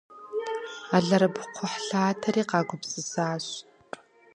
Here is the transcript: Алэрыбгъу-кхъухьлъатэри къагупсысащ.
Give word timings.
Алэрыбгъу-кхъухьлъатэри 0.95 2.43
къагупсысащ. 2.49 3.45